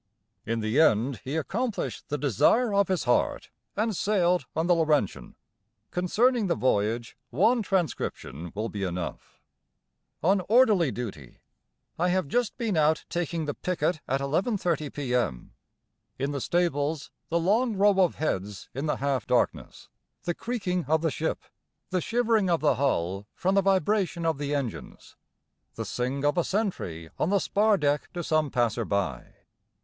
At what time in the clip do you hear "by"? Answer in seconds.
28.83-29.35